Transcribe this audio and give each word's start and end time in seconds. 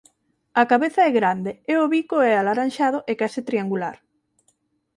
A 0.61 0.63
cabeza 0.71 1.01
é 1.09 1.11
grande 1.19 1.51
e 1.71 1.73
o 1.83 1.89
bico 1.93 2.17
é 2.31 2.33
alaranxado 2.35 2.99
e 3.11 3.13
case 3.21 3.41
triangular. 3.49 3.95